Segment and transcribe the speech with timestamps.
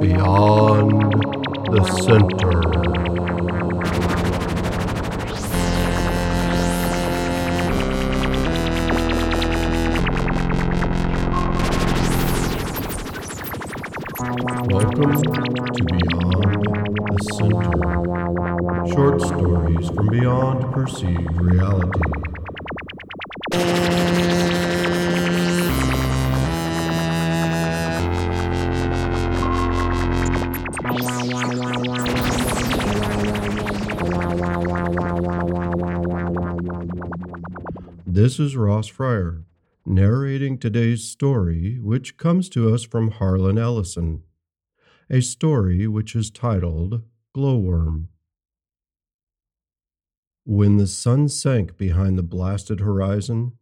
[0.00, 1.12] Beyond
[1.70, 2.77] the center.
[20.78, 22.00] Reality.
[38.06, 39.44] This is Ross Fryer
[39.84, 44.22] narrating today's story, which comes to us from Harlan Ellison,
[45.10, 47.02] a story which is titled
[47.34, 48.08] Glowworm.
[50.50, 53.52] When the sun sank behind the blasted horizon,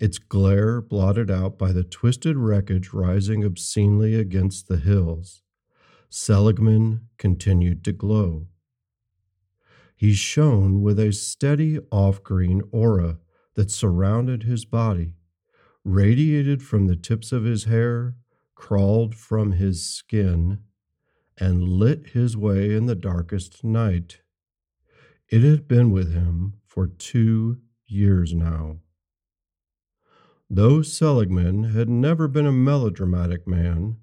[0.00, 5.44] its glare blotted out by the twisted wreckage rising obscenely against the hills,
[6.08, 8.48] Seligman continued to glow.
[9.94, 13.20] He shone with a steady off green aura
[13.54, 15.14] that surrounded his body
[15.84, 18.16] radiated from the tips of his hair,
[18.56, 20.58] crawled from his skin,
[21.38, 24.21] and lit his way in the darkest night.
[25.32, 28.80] It had been with him for two years now.
[30.50, 33.96] Though Seligman had never been a melodramatic man,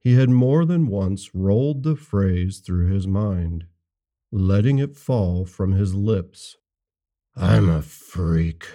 [0.00, 3.66] he had more than once rolled the phrase through his mind,
[4.32, 6.56] letting it fall from his lips.
[7.36, 8.66] I'm a freak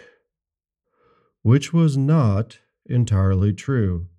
[1.42, 4.10] which was not entirely true.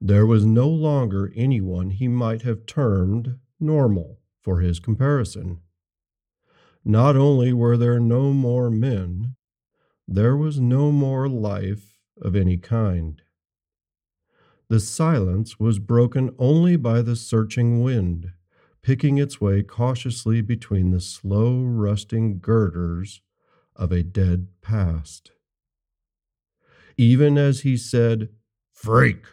[0.00, 5.60] There was no longer anyone he might have termed normal for his comparison.
[6.90, 9.36] Not only were there no more men,
[10.08, 13.20] there was no more life of any kind.
[14.70, 18.32] The silence was broken only by the searching wind,
[18.80, 23.20] picking its way cautiously between the slow rusting girders
[23.76, 25.32] of a dead past.
[26.96, 28.30] Even as he said,
[28.72, 29.26] Freak,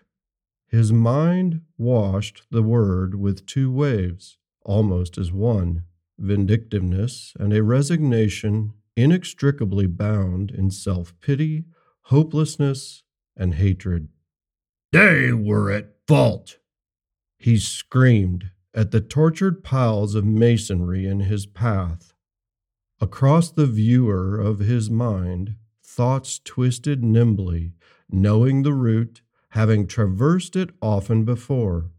[0.67, 5.85] his mind washed the word with two waves, almost as one
[6.17, 11.65] vindictiveness and a resignation inextricably bound in self pity,
[12.03, 13.03] hopelessness,
[13.35, 14.09] and hatred.
[14.91, 16.57] They were at fault,
[17.37, 22.13] he screamed at the tortured piles of masonry in his path.
[23.01, 27.73] Across the viewer of his mind, thoughts twisted nimbly,
[28.09, 31.91] knowing the route, having traversed it often before.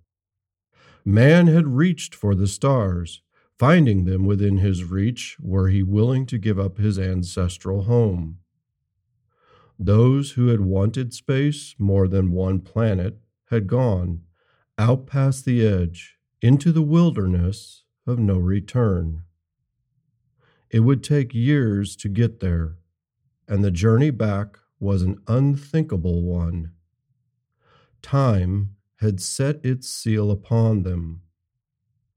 [1.05, 3.23] Man had reached for the stars,
[3.59, 8.39] finding them within his reach were he willing to give up his ancestral home.
[9.79, 13.19] Those who had wanted space more than one planet
[13.51, 14.23] had gone,
[14.79, 19.23] out past the edge, into the wilderness of no return.
[20.71, 22.77] It would take years to get there,
[23.49, 26.73] and the journey back was an unthinkable one.
[28.03, 31.23] Time had set its seal upon them.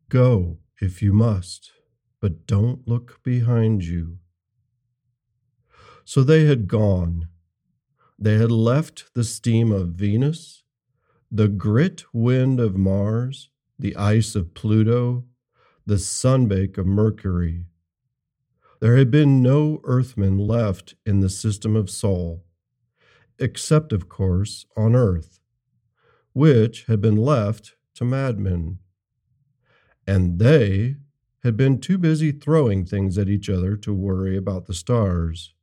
[0.09, 1.71] Go if you must,
[2.21, 4.19] but don't look behind you.
[6.05, 7.27] So they had gone.
[8.17, 10.63] They had left the steam of Venus,
[11.31, 15.25] the grit wind of Mars, the ice of Pluto,
[15.85, 17.65] the sunbake of Mercury,
[18.79, 22.45] there had been no earthmen left in the system of Sol,
[23.37, 25.39] except, of course, on earth,
[26.31, 28.79] which had been left to madmen.
[30.09, 30.95] And they
[31.43, 35.53] had been too busy throwing things at each other to worry about the stars.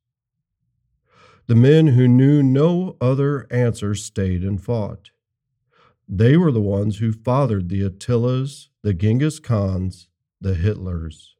[1.49, 5.11] The men who knew no other answer stayed and fought.
[6.09, 10.07] They were the ones who fathered the Attilas, the Genghis Khans,
[10.41, 11.31] the Hitlers.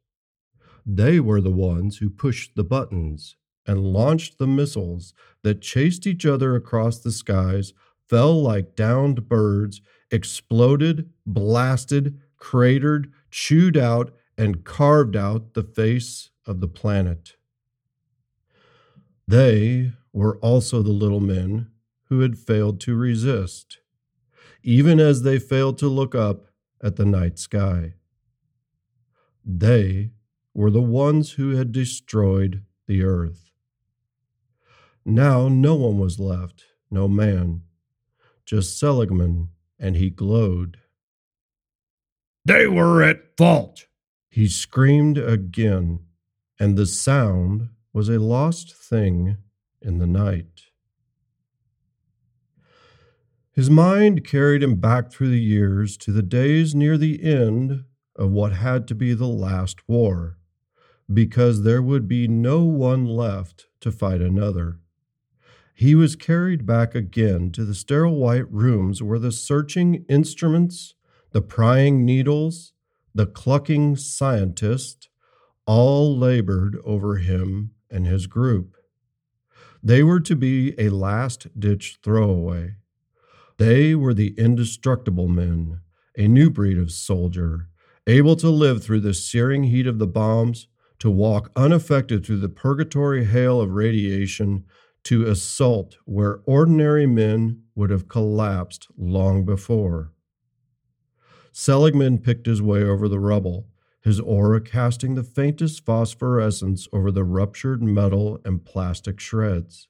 [0.85, 6.25] They were the ones who pushed the buttons and launched the missiles that chased each
[6.25, 7.71] other across the skies,
[8.09, 9.79] fell like downed birds,
[10.11, 17.35] exploded, blasted, cratered, chewed out, and carved out the face of the planet.
[19.27, 21.71] They were also the little men
[22.05, 23.79] who had failed to resist,
[24.63, 26.47] even as they failed to look up
[26.81, 27.95] at the night sky.
[29.43, 30.11] They
[30.53, 33.51] were the ones who had destroyed the earth.
[35.05, 37.63] Now no one was left, no man,
[38.45, 39.49] just Seligman,
[39.79, 40.79] and he glowed.
[42.47, 43.87] They were at fault.
[44.29, 45.99] He screamed again,
[46.57, 49.35] and the sound was a lost thing
[49.81, 50.61] in the night.
[53.51, 57.83] His mind carried him back through the years to the days near the end
[58.15, 60.37] of what had to be the last war,
[61.13, 64.79] because there would be no one left to fight another.
[65.73, 70.93] He was carried back again to the sterile white rooms where the searching instruments,
[71.37, 72.73] the prying needles,
[73.13, 75.07] the clucking scientist
[75.67, 78.75] all labored over him and his group.
[79.83, 82.77] They were to be a last ditch throwaway
[83.59, 85.81] they were the indestructible men,
[86.17, 87.69] a new breed of soldier,
[88.07, 90.67] able to live through the searing heat of the bombs,
[90.97, 94.65] to walk unaffected through the purgatory hail of radiation,
[95.03, 100.13] to assault where ordinary men would have collapsed long before.
[101.59, 103.65] Seligman picked his way over the rubble,
[104.01, 109.87] his aura casting the faintest phosphorescence over the ruptured metal and plastic shreds.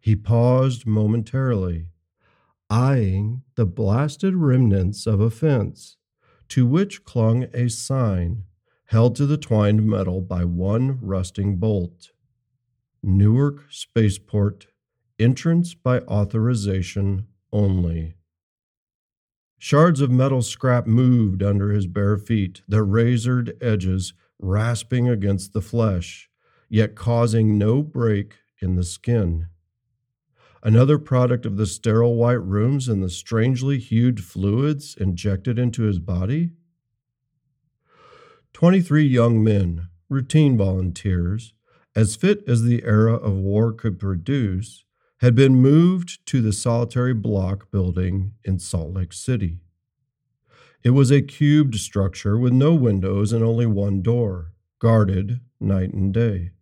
[0.00, 1.88] He paused momentarily
[2.70, 5.96] eyeing the blasted remnants of a fence,
[6.50, 8.44] to which clung a sign
[8.84, 12.12] held to the twined metal by one rusting bolt.
[13.02, 14.68] Newark Spaceport,
[15.18, 18.17] entrance by authorization only.
[19.58, 25.62] Shards of metal scrap moved under his bare feet, their razored edges rasping against the
[25.62, 26.30] flesh,
[26.68, 29.48] yet causing no break in the skin
[30.62, 35.98] another product of the sterile white rooms and the strangely hued fluids injected into his
[35.98, 36.50] body?
[38.52, 41.52] 23 young men, routine volunteers,
[41.94, 44.84] as fit as the era of war could produce,
[45.20, 49.58] had been moved to the solitary block building in Salt Lake City.
[50.84, 56.14] It was a cubed structure with no windows and only one door, guarded night and
[56.14, 56.52] day.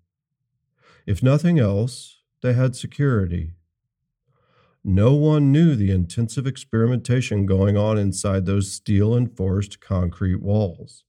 [1.06, 3.53] If nothing else, they had security.
[4.82, 11.05] No one knew the intensive experimentation going on inside those steel enforced concrete walls,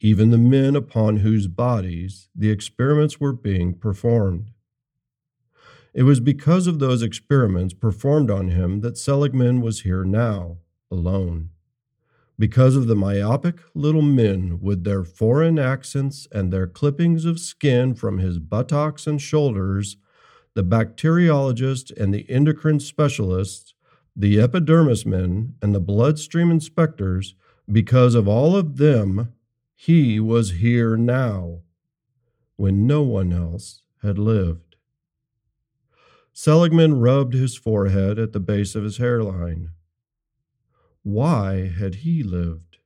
[0.00, 4.52] even the men upon whose bodies the experiments were being performed.
[5.96, 10.58] It was because of those experiments performed on him that Seligman was here now,
[10.90, 11.48] alone.
[12.38, 17.94] Because of the myopic little men with their foreign accents and their clippings of skin
[17.94, 19.96] from his buttocks and shoulders
[20.52, 23.72] the bacteriologist and the endocrine specialists,
[24.14, 27.34] the epidermis men, and the bloodstream inspectors,
[27.72, 29.32] because of all of them,
[29.74, 31.60] he was here now,
[32.56, 34.65] when no one else had lived.
[36.38, 39.70] Seligman rubbed his forehead at the base of his hairline.
[41.02, 42.76] Why had he lived?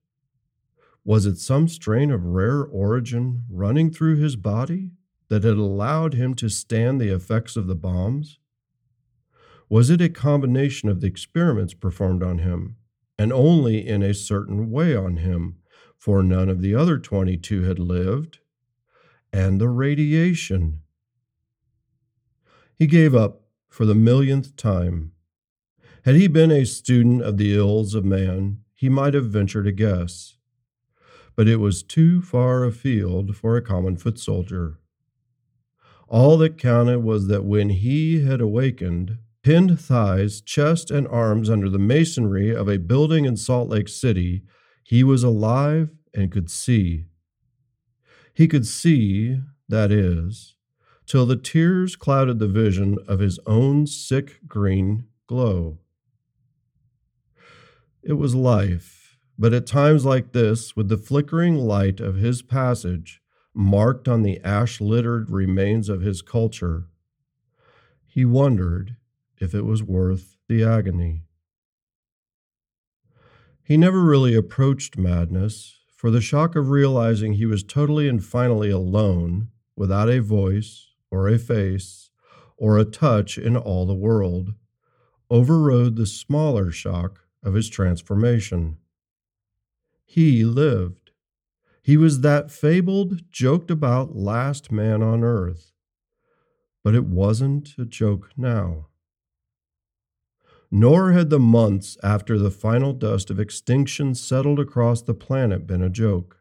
[1.04, 4.92] Was it some strain of rare origin running through his body?
[5.30, 8.38] that had allowed him to stand the effects of the bombs?
[9.68, 12.76] Was it a combination of the experiments performed on him,
[13.18, 15.56] and only in a certain way on him,
[15.96, 18.38] for none of the other 22 had lived,
[19.32, 20.82] and the radiation?
[22.80, 23.39] He gave up
[23.70, 25.12] for the millionth time.
[26.04, 29.72] Had he been a student of the ills of man, he might have ventured a
[29.72, 30.36] guess.
[31.36, 34.78] But it was too far afield for a common foot soldier.
[36.08, 41.68] All that counted was that when he had awakened, pinned thighs, chest, and arms under
[41.68, 44.42] the masonry of a building in Salt Lake City,
[44.82, 47.04] he was alive and could see.
[48.34, 50.56] He could see, that is,
[51.10, 55.76] till the tears clouded the vision of his own sick green glow.
[58.00, 63.20] It was life, but at times like this, with the flickering light of his passage,
[63.52, 66.84] marked on the ash littered remains of his culture,
[68.06, 68.94] he wondered
[69.40, 71.24] if it was worth the agony.
[73.64, 78.70] He never really approached madness, for the shock of realizing he was totally and finally
[78.70, 82.10] alone, without a voice or a face
[82.56, 84.54] or a touch in all the world,
[85.30, 88.76] overrode the smaller shock of his transformation.
[90.04, 91.10] He lived.
[91.82, 95.72] He was that fabled, joked about last man on earth.
[96.84, 98.88] But it wasn't a joke now.
[100.70, 105.82] Nor had the months after the final dust of extinction settled across the planet been
[105.82, 106.39] a joke.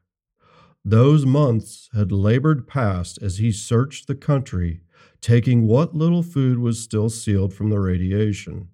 [0.85, 4.81] Those months had labored past as he searched the country,
[5.21, 8.69] taking what little food was still sealed from the radiation.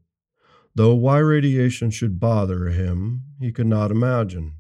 [0.76, 4.56] though why radiation should bother him, he could not imagine.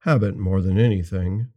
[0.00, 1.48] Habit more than anything.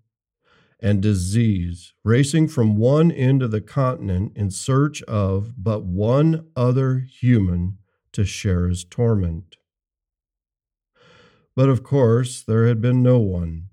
[0.79, 6.99] And disease, racing from one end of the continent in search of but one other
[6.99, 7.79] human
[8.13, 9.57] to share his torment.
[11.55, 13.68] But of course, there had been no one.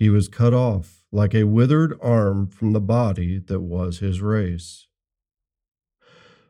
[0.00, 4.86] He was cut off like a withered arm from the body that was his race.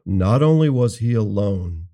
[0.06, 1.88] Not only was he alone,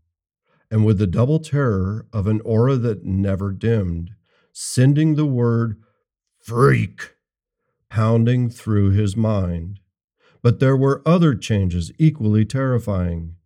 [0.70, 4.10] and with the double terror of an aura that never dimmed,
[4.52, 5.80] sending the word
[6.38, 7.14] freak
[7.88, 9.80] pounding through his mind.
[10.42, 13.36] But there were other changes equally terrifying.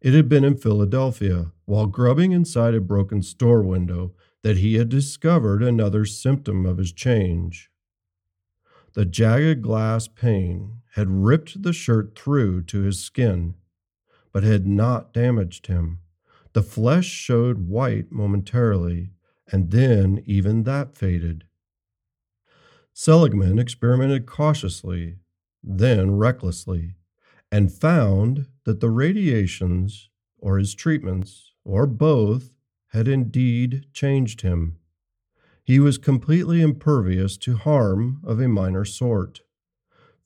[0.00, 4.88] It had been in Philadelphia, while grubbing inside a broken store window, that he had
[4.88, 7.70] discovered another symptom of his change.
[8.94, 13.54] The jagged glass pane had ripped the shirt through to his skin,
[14.32, 16.00] but had not damaged him.
[16.52, 19.10] The flesh showed white momentarily,
[19.50, 21.44] and then even that faded.
[22.92, 25.18] Seligman experimented cautiously,
[25.62, 26.94] then recklessly,
[27.50, 32.50] and found that the radiations, or his treatments, or both,
[32.88, 34.76] had indeed changed him.
[35.64, 39.40] He was completely impervious to harm of a minor sort.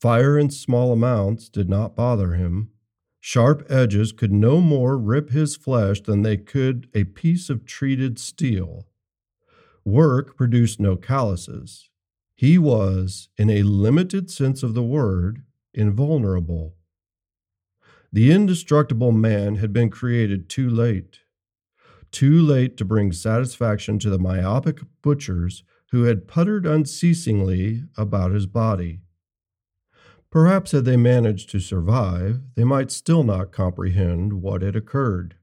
[0.00, 2.71] Fire in small amounts did not bother him.
[3.19, 8.19] Sharp edges could no more rip his flesh than they could a piece of treated
[8.19, 8.87] steel.
[9.85, 11.88] Work produced no calluses.
[12.37, 15.42] He was, in a limited sense of the word,
[15.75, 16.76] invulnerable.
[18.12, 21.22] The indestructible man had been created too late
[22.12, 28.47] too late to bring satisfaction to the myopic butchers who had puttered unceasingly about his
[28.47, 29.00] body.
[30.31, 35.37] Perhaps had they managed to survive, they might still not comprehend what had occurred.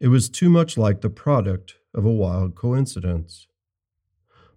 [0.00, 3.46] It was too much like the product of a wild coincidence.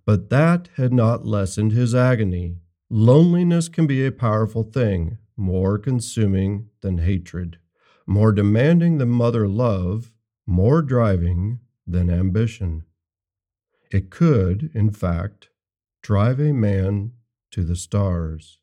[0.03, 2.57] But that had not lessened his agony.
[2.89, 7.59] Loneliness can be a powerful thing, more consuming than hatred,
[8.07, 10.11] more demanding than mother love,
[10.45, 12.83] more driving than ambition.
[13.91, 15.49] It could, in fact,
[16.01, 17.13] drive a man
[17.51, 18.59] to the stars.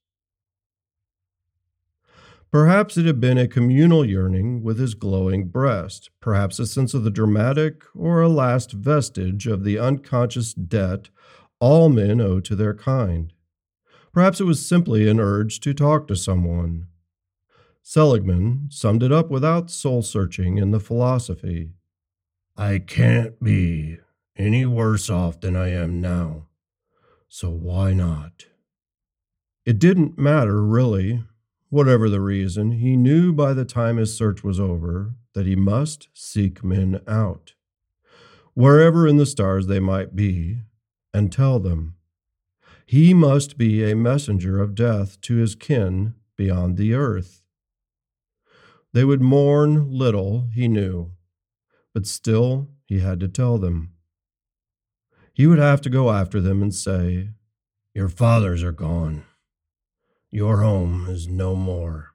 [2.51, 7.03] Perhaps it had been a communal yearning with his glowing breast, perhaps a sense of
[7.03, 11.09] the dramatic or a last vestige of the unconscious debt
[11.61, 13.33] all men owe to their kind.
[14.12, 16.89] Perhaps it was simply an urge to talk to someone,
[17.83, 21.73] Seligman summed it up without soul searching in the philosophy
[22.57, 23.99] I can't be
[24.37, 26.49] any worse off than I am now,
[27.29, 28.47] so why not?
[29.65, 31.25] It didn't matter, really.
[31.71, 36.09] Whatever the reason, he knew by the time his search was over that he must
[36.12, 37.55] seek men out,
[38.53, 40.59] wherever in the stars they might be,
[41.15, 41.95] and tell them.
[42.85, 47.42] He must be a messenger of death to his kin beyond the earth.
[48.93, 51.13] They would mourn little, he knew,
[51.95, 53.95] but still he had to tell them.
[55.33, 57.31] He would have to go after them and say,
[57.95, 59.25] Your fathers are gone.
[60.31, 62.13] Your home is no more.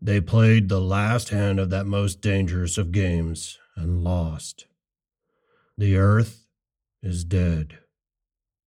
[0.00, 4.66] They played the last hand of that most dangerous of games and lost.
[5.76, 6.46] The earth
[7.02, 7.78] is dead.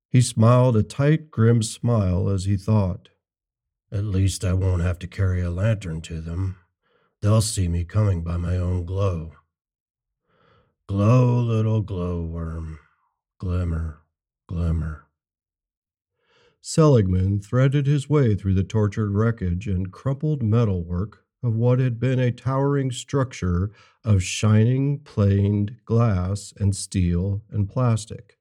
[0.10, 3.10] He smiled a tight, grim smile as he thought,
[3.92, 6.58] At least I won't have to carry a lantern to them.
[7.22, 9.34] They'll see me coming by my own glow.
[10.88, 12.80] Glow, little glowworm,
[13.38, 14.02] glimmer,
[14.48, 15.06] glimmer.
[16.62, 22.20] Seligman threaded his way through the tortured wreckage and crumpled metalwork of what had been
[22.20, 23.72] a towering structure
[24.04, 28.40] of shining planed glass and steel and plastic.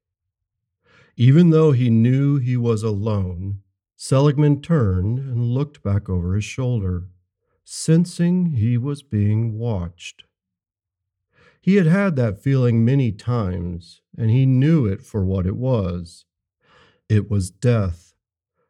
[1.16, 3.60] Even though he knew he was alone,
[3.96, 7.08] Seligman turned and looked back over his shoulder
[7.72, 10.24] sensing he was being watched.
[11.60, 16.24] He had had that feeling many times, and he knew it for what it was.
[17.08, 18.16] It was death,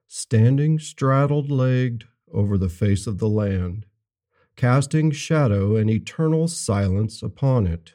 [0.06, 3.86] standing straddled legged over the face of the land,
[4.54, 7.94] casting shadow and eternal silence upon it.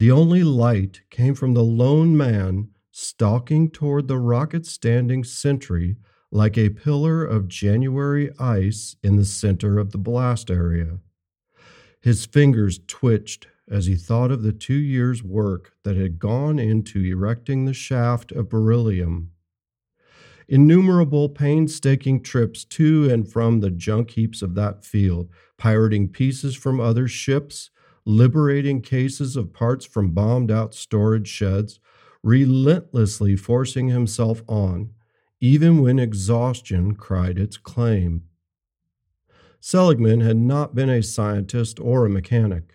[0.00, 5.96] The only light came from the lone man stalking toward the rocket standing sentry
[6.32, 10.98] like a pillar of January ice in the center of the blast area.
[12.00, 17.04] His fingers twitched as he thought of the two years' work that had gone into
[17.04, 19.30] erecting the shaft of beryllium.
[20.48, 26.80] Innumerable painstaking trips to and from the junk heaps of that field, pirating pieces from
[26.80, 27.70] other ships,
[28.04, 31.78] liberating cases of parts from bombed out storage sheds,
[32.24, 34.90] relentlessly forcing himself on,
[35.40, 38.24] even when exhaustion cried its claim.
[39.60, 42.74] Seligman had not been a scientist or a mechanic,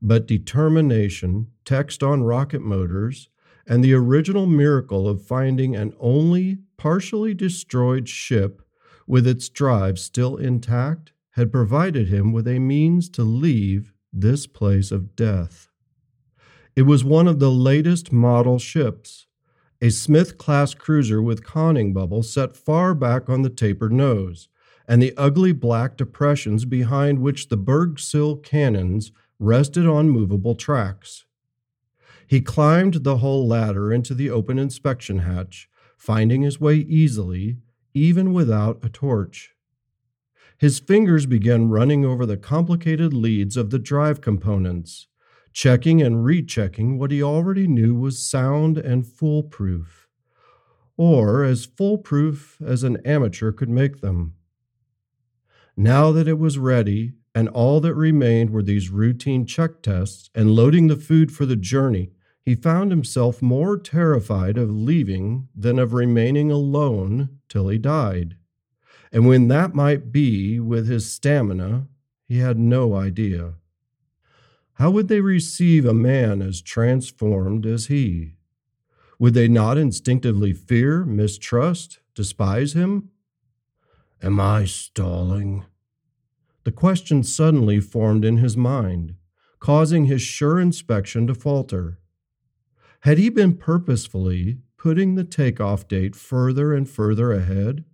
[0.00, 3.28] but determination, text on rocket motors,
[3.66, 8.62] and the original miracle of finding an only partially destroyed ship
[9.06, 14.90] with its drive still intact had provided him with a means to leave this place
[14.90, 15.68] of death.
[16.74, 19.25] It was one of the latest model ships,
[19.80, 24.48] a Smith class cruiser with conning bubble set far back on the tapered nose,
[24.88, 31.24] and the ugly black depressions behind which the Bergsill cannons rested on movable tracks.
[32.26, 37.58] He climbed the hull ladder into the open inspection hatch, finding his way easily,
[37.94, 39.54] even without a torch.
[40.58, 45.06] His fingers began running over the complicated leads of the drive components,
[45.56, 50.06] checking and rechecking what he already knew was sound and foolproof,
[50.98, 54.34] or as foolproof as an amateur could make them.
[55.74, 60.50] Now that it was ready, and all that remained were these routine check tests and
[60.50, 62.10] loading the food for the journey,
[62.42, 68.36] he found himself more terrified of leaving than of remaining alone till he died.
[69.10, 71.86] And when that might be with his stamina,
[72.26, 73.54] he had no idea.
[74.76, 78.34] How would they receive a man as transformed as he?
[79.18, 83.08] Would they not instinctively fear, mistrust, despise him?
[84.22, 85.64] Am I stalling?
[86.64, 89.14] The question suddenly formed in his mind,
[89.60, 91.98] causing his sure inspection to falter.
[93.00, 97.84] Had he been purposefully putting the takeoff date further and further ahead,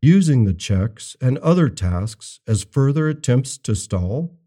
[0.00, 4.39] using the checks and other tasks as further attempts to stall?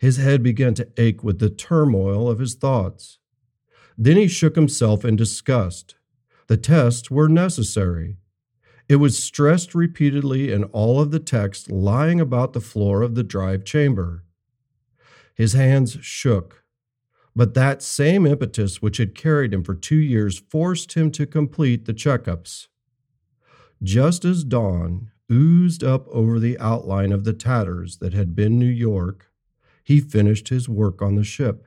[0.00, 3.18] His head began to ache with the turmoil of his thoughts.
[3.96, 5.94] Then he shook himself in disgust.
[6.48, 8.16] The tests were necessary.
[8.88, 13.22] It was stressed repeatedly in all of the text lying about the floor of the
[13.22, 14.24] drive chamber.
[15.34, 16.60] His hands shook
[17.34, 21.84] but that same impetus which had carried him for two years forced him to complete
[21.84, 22.66] the checkups.
[23.82, 28.66] Just as dawn oozed up over the outline of the tatters that had been New
[28.66, 29.29] York,
[29.82, 31.66] he finished his work on the ship.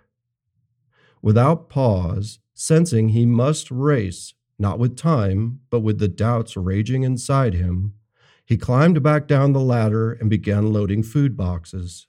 [1.21, 7.53] Without pause, sensing he must race, not with time, but with the doubts raging inside
[7.53, 7.93] him,
[8.45, 12.07] he climbed back down the ladder and began loading food boxes.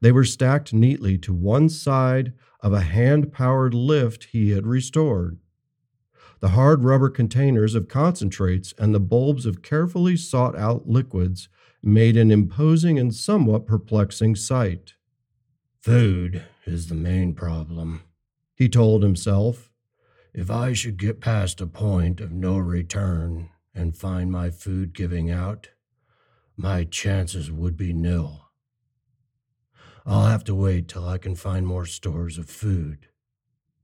[0.00, 5.38] They were stacked neatly to one side of a hand powered lift he had restored.
[6.40, 11.48] The hard rubber containers of concentrates and the bulbs of carefully sought out liquids
[11.82, 14.94] made an imposing and somewhat perplexing sight.
[15.82, 18.04] Food is the main problem,
[18.54, 19.72] he told himself.
[20.32, 25.28] If I should get past a point of no return and find my food giving
[25.28, 25.70] out,
[26.56, 28.50] my chances would be nil.
[30.06, 33.08] I'll have to wait till I can find more stores of food.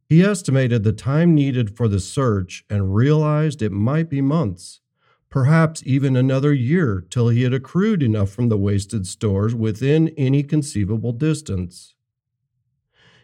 [0.08, 4.82] He estimated the time needed for the search and realized it might be months,
[5.30, 10.42] perhaps even another year till he had accrued enough from the wasted stores within any
[10.42, 11.94] conceivable distance.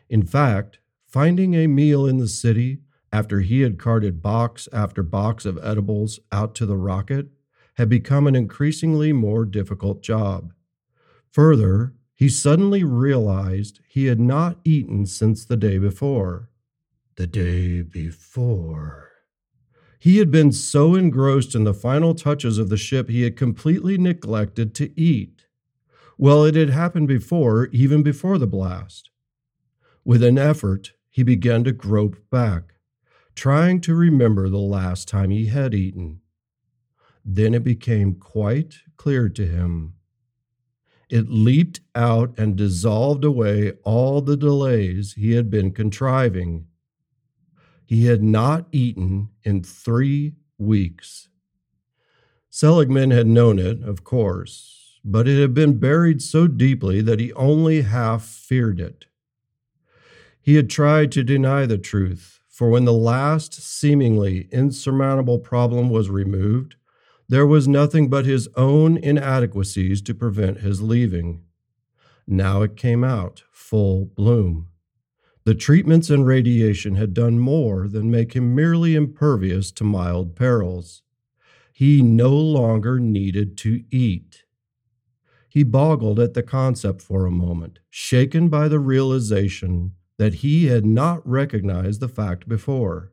[0.09, 2.81] In fact, finding a meal in the city
[3.13, 7.29] after he had carted box after box of edibles out to the rocket
[7.75, 10.53] had become an increasingly more difficult job.
[11.31, 16.51] Further, he suddenly realized he had not eaten since the day before.
[17.17, 19.14] The day before.
[20.05, 23.97] He had been so engrossed in the final touches of the ship he had completely
[23.97, 25.47] neglected to eat.
[26.19, 29.09] Well, it had happened before, even before the blast.
[30.05, 32.75] With an effort, he began to grope back,
[33.35, 36.21] trying to remember the last time he had eaten.
[37.25, 39.95] Then it became quite clear to him
[41.09, 46.67] it leaped out and dissolved away all the delays he had been contriving.
[47.85, 51.29] He had not eaten in three weeks.
[52.51, 57.33] Seligman had known it, of course, but it had been buried so deeply that he
[57.35, 59.07] only half feared it.
[60.41, 66.11] He had tried to deny the truth, for when the last seemingly insurmountable problem was
[66.11, 66.77] removed,
[67.29, 71.43] there was nothing but his own inadequacies to prevent his leaving.
[72.27, 74.69] Now it came out, full bloom.
[75.45, 81.03] The treatments and radiation had done more than make him merely impervious to mild perils.
[81.71, 84.45] He no longer needed to eat.
[85.49, 90.87] He boggled at the concept for a moment, shaken by the realization that he had
[90.87, 93.13] not recognized the fact before.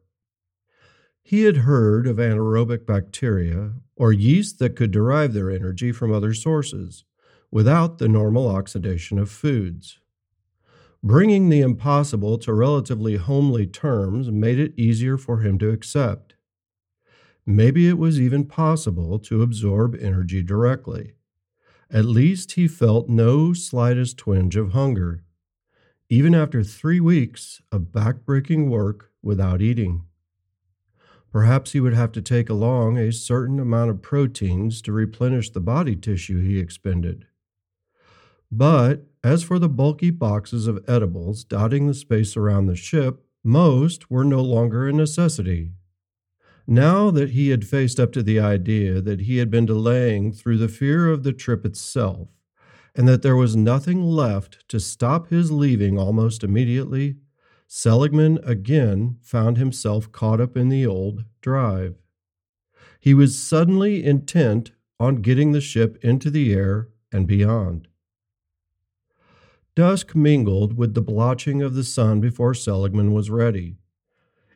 [1.21, 6.33] He had heard of anaerobic bacteria, or yeast that could derive their energy from other
[6.33, 7.03] sources,
[7.51, 9.99] without the normal oxidation of foods.
[11.03, 16.35] Bringing the impossible to relatively homely terms made it easier for him to accept.
[17.45, 21.13] Maybe it was even possible to absorb energy directly.
[21.89, 25.23] At least he felt no slightest twinge of hunger,
[26.09, 30.03] even after three weeks of backbreaking work without eating.
[31.31, 35.61] Perhaps he would have to take along a certain amount of proteins to replenish the
[35.61, 37.25] body tissue he expended.
[38.51, 44.10] But as for the bulky boxes of edibles dotting the space around the ship, most
[44.10, 45.71] were no longer a necessity.
[46.67, 50.57] Now that he had faced up to the idea that he had been delaying through
[50.57, 52.29] the fear of the trip itself,
[52.95, 57.15] and that there was nothing left to stop his leaving almost immediately,
[57.67, 61.95] Seligman again found himself caught up in the old drive.
[62.99, 67.88] He was suddenly intent on getting the ship into the air and beyond.
[69.75, 73.77] Dusk mingled with the blotching of the sun before Seligman was ready.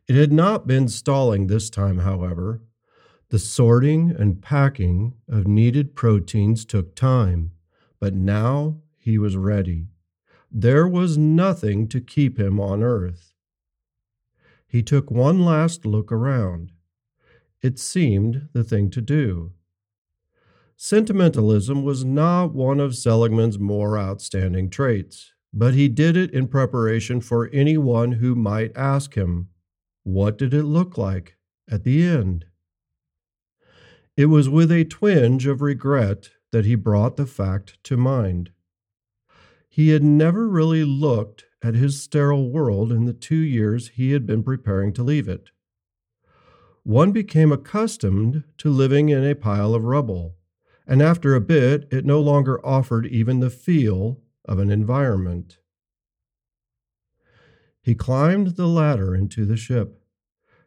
[0.08, 2.62] It had not been stalling this time, however.
[3.30, 7.52] The sorting and packing of needed proteins took time,
[8.00, 9.88] but now he was ready.
[10.52, 13.34] There was nothing to keep him on Earth.
[14.68, 16.72] He took one last look around.
[17.62, 19.54] It seemed the thing to do.
[20.78, 27.22] Sentimentalism was not one of Seligman's more outstanding traits, but he did it in preparation
[27.22, 29.48] for anyone who might ask him.
[30.04, 31.38] What did it look like
[31.70, 32.46] at the end?
[34.18, 38.52] It was with a twinge of regret that he brought the fact to mind.
[39.70, 44.26] He had never really looked at his sterile world in the two years he had
[44.26, 45.50] been preparing to leave it.
[46.84, 50.35] One became accustomed to living in a pile of rubble,
[50.88, 55.58] and after a bit, it no longer offered even the feel of an environment.
[57.82, 60.04] He climbed the ladder into the ship,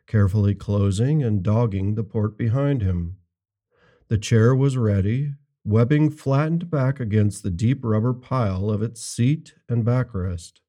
[0.06, 3.16] carefully closing and dogging the port behind him.
[4.08, 9.54] The chair was ready, webbing flattened back against the deep rubber pile of its seat
[9.68, 10.60] and backrest.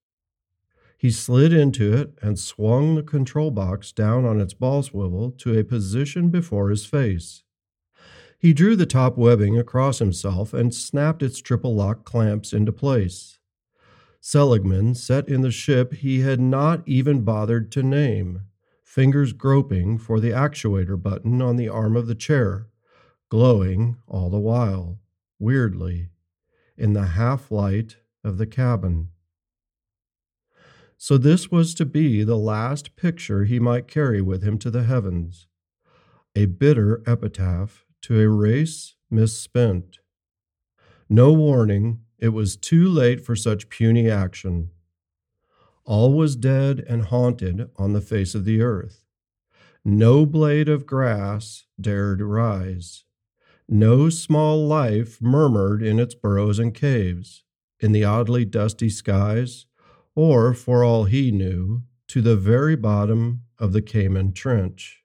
[0.98, 5.58] He slid into it and swung the control box down on its ball swivel to
[5.58, 7.44] a position before his face.
[8.40, 13.38] He drew the top webbing across himself and snapped its triple lock clamps into place.
[14.22, 18.44] Seligman sat in the ship he had not even bothered to name,
[18.82, 22.68] fingers groping for the actuator button on the arm of the chair,
[23.28, 25.00] glowing all the while,
[25.38, 26.08] weirdly,
[26.78, 29.10] in the half light of the cabin.
[30.98, 34.84] So, this was to be the last picture he might carry with him to the
[34.84, 35.48] heavens,
[36.36, 40.00] a bitter epitaph to a race misspent.
[41.10, 44.70] No warning, it was too late for such puny action.
[45.86, 49.06] All was dead and haunted on the face of the earth.
[49.84, 53.06] No blade of grass dared rise.
[53.68, 57.44] No small life murmured in its burrows and caves,
[57.80, 59.66] in the oddly dusty skies,
[60.16, 65.04] or, for all he knew, to the very bottom of the Cayman Trench.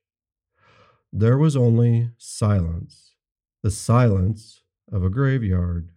[1.16, 3.14] There was only silence,
[3.62, 5.90] the silence of a graveyard.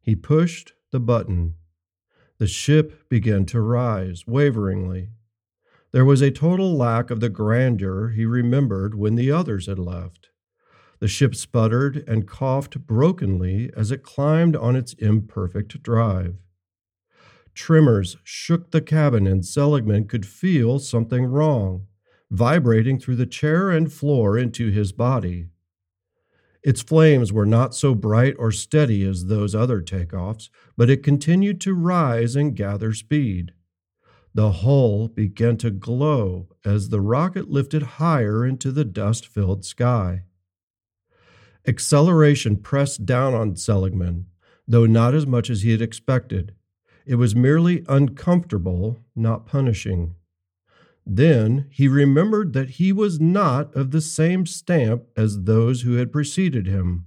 [0.00, 1.54] He pushed the button.
[2.38, 5.10] The ship began to rise waveringly.
[5.92, 10.30] There was a total lack of the grandeur he remembered when the others had left.
[10.98, 16.34] The ship sputtered and coughed brokenly as it climbed on its imperfect drive.
[17.54, 21.86] Tremors shook the cabin, and Seligman could feel something wrong,
[22.32, 25.48] vibrating through the chair and floor into his body.
[26.62, 31.60] Its flames were not so bright or steady as those other takeoffs, but it continued
[31.60, 33.52] to rise and gather speed.
[34.32, 40.22] The hull began to glow as the rocket lifted higher into the dust filled sky.
[41.68, 44.26] Acceleration pressed down on Seligman,
[44.66, 46.54] though not as much as he had expected.
[47.04, 50.14] It was merely uncomfortable, not punishing.
[51.04, 56.12] Then he remembered that he was not of the same stamp as those who had
[56.12, 57.06] preceded him.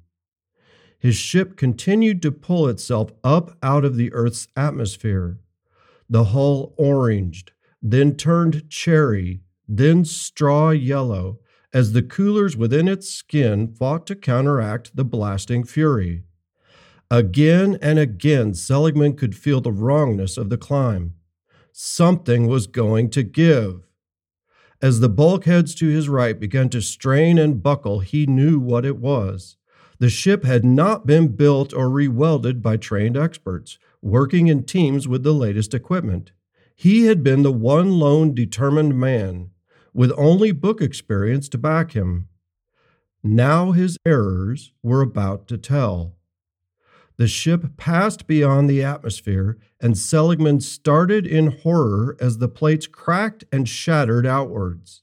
[1.00, 5.40] His ship continued to pull itself up out of the Earth's atmosphere.
[6.10, 11.40] The hull oranged, then turned cherry, then straw yellow,
[11.74, 16.24] as the coolers within its skin fought to counteract the blasting fury.
[17.12, 21.14] Again and again, Seligman could feel the wrongness of the climb.
[21.72, 23.85] Something was going to give.
[24.82, 28.98] As the bulkheads to his right began to strain and buckle, he knew what it
[28.98, 29.58] was.
[30.00, 35.24] The ship had not been built or rewelded by trained experts, working in teams with
[35.24, 36.32] the latest equipment.
[36.76, 39.52] He had been the one lone determined man,
[39.94, 42.28] with only book experience to back him.
[43.24, 46.15] Now his errors were about to tell.
[47.18, 53.46] The ship passed beyond the atmosphere, and Seligman started in horror as the plates cracked
[53.52, 55.02] and shattered outwards.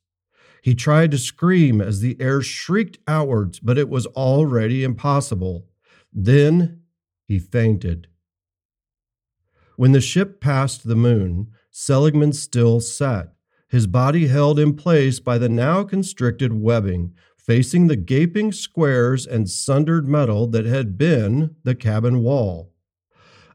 [0.63, 5.67] He tried to scream as the air shrieked outwards, but it was already impossible.
[6.13, 6.83] Then
[7.27, 8.09] he fainted.
[9.77, 13.33] When the ship passed the moon, Seligman still sat,
[13.69, 19.51] his body held in place by the now constricted webbing, facing the gaping squares and
[19.51, 22.73] sundered metal that had been the cabin wall.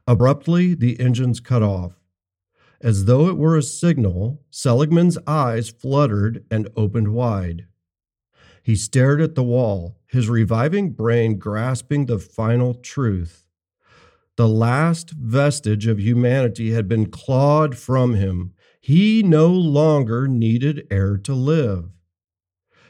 [0.06, 1.92] Abruptly, the engines cut off.
[2.80, 7.66] As though it were a signal, Seligman's eyes fluttered and opened wide.
[8.62, 13.46] He stared at the wall, his reviving brain grasping the final truth.
[14.36, 18.52] The last vestige of humanity had been clawed from him.
[18.80, 21.97] He no longer needed air to live.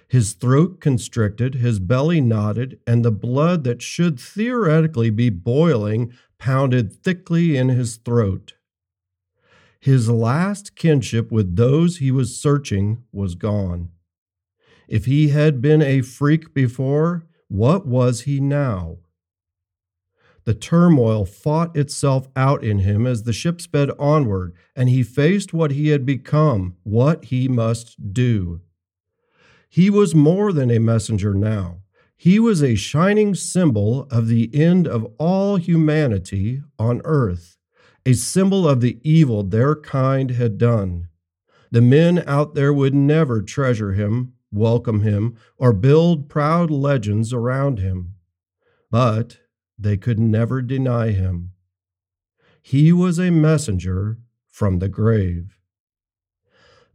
[0.08, 6.92] His throat constricted, his belly knotted, and the blood that should theoretically be boiling pounded
[6.92, 8.54] thickly in his throat.
[9.80, 13.90] His last kinship with those he was searching was gone.
[14.88, 18.98] If he had been a freak before, what was he now?
[20.44, 25.52] The turmoil fought itself out in him as the ship sped onward, and he faced
[25.52, 28.62] what he had become, what he must do.
[29.68, 31.82] He was more than a messenger now.
[32.16, 37.56] He was a shining symbol of the end of all humanity on earth,
[38.04, 41.08] a symbol of the evil their kind had done.
[41.70, 47.78] The men out there would never treasure him, welcome him, or build proud legends around
[47.78, 48.14] him.
[48.90, 49.38] But
[49.78, 51.52] they could never deny him.
[52.62, 55.57] He was a messenger from the grave.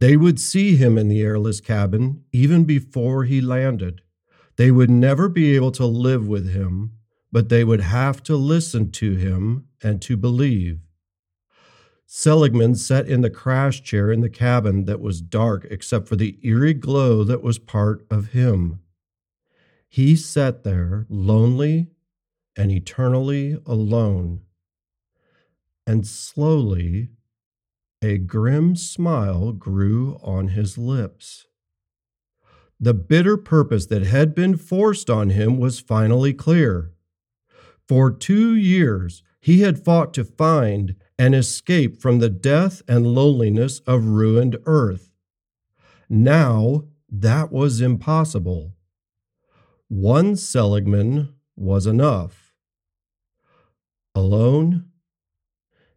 [0.00, 4.02] They would see him in the airless cabin even before he landed.
[4.56, 6.92] They would never be able to live with him,
[7.32, 10.80] but they would have to listen to him and to believe.
[12.06, 16.38] Seligman sat in the crash chair in the cabin that was dark except for the
[16.42, 18.80] eerie glow that was part of him.
[19.88, 21.88] He sat there, lonely
[22.56, 24.42] and eternally alone.
[25.86, 27.10] And slowly,
[28.04, 31.46] a grim smile grew on his lips.
[32.78, 36.92] The bitter purpose that had been forced on him was finally clear.
[37.88, 43.80] For two years, he had fought to find and escape from the death and loneliness
[43.86, 45.10] of ruined earth.
[46.10, 48.74] Now, that was impossible.
[49.88, 52.52] One Seligman was enough.
[54.14, 54.90] Alone,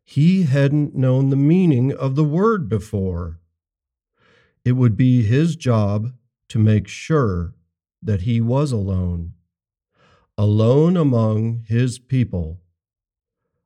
[0.09, 3.41] he hadn't known the meaning of the word before.
[4.63, 6.13] It would be his job
[6.47, 7.53] to make sure
[8.01, 9.33] that he was alone,
[10.37, 12.61] alone among his people,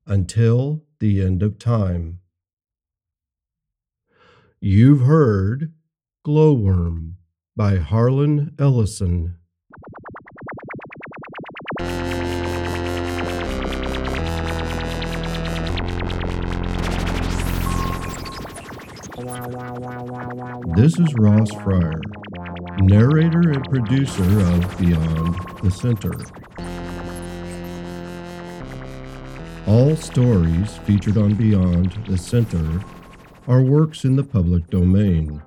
[0.07, 2.21] until the end of time.
[4.59, 5.71] You've heard
[6.25, 7.17] Glowworm
[7.55, 9.37] by Harlan Ellison.
[20.75, 21.99] This is Ross Fryer,
[22.79, 26.13] narrator and producer of Beyond the Center.
[29.67, 32.83] All stories featured on Beyond the Center
[33.47, 35.41] are works in the public domain.